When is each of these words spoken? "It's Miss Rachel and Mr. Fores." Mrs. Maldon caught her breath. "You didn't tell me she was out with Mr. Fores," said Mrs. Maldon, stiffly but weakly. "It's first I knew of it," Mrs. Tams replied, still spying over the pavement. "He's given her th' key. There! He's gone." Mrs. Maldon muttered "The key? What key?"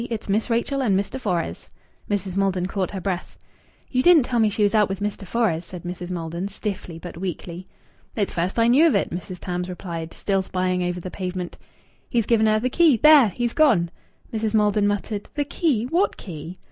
"It's 0.09 0.27
Miss 0.27 0.49
Rachel 0.49 0.81
and 0.81 0.99
Mr. 0.99 1.19
Fores." 1.19 1.69
Mrs. 2.09 2.35
Maldon 2.35 2.65
caught 2.65 2.89
her 2.89 2.99
breath. 2.99 3.37
"You 3.91 4.01
didn't 4.01 4.23
tell 4.23 4.39
me 4.39 4.49
she 4.49 4.63
was 4.63 4.73
out 4.73 4.89
with 4.89 4.99
Mr. 4.99 5.27
Fores," 5.27 5.63
said 5.63 5.83
Mrs. 5.83 6.09
Maldon, 6.09 6.47
stiffly 6.47 6.97
but 6.97 7.17
weakly. 7.17 7.67
"It's 8.15 8.33
first 8.33 8.57
I 8.57 8.65
knew 8.65 8.87
of 8.87 8.95
it," 8.95 9.11
Mrs. 9.11 9.37
Tams 9.37 9.69
replied, 9.69 10.11
still 10.15 10.41
spying 10.41 10.81
over 10.81 10.99
the 10.99 11.11
pavement. 11.11 11.55
"He's 12.09 12.25
given 12.25 12.47
her 12.47 12.59
th' 12.59 12.71
key. 12.71 12.97
There! 12.97 13.29
He's 13.29 13.53
gone." 13.53 13.91
Mrs. 14.33 14.55
Maldon 14.55 14.87
muttered 14.87 15.29
"The 15.35 15.45
key? 15.45 15.83
What 15.85 16.17
key?" 16.17 16.57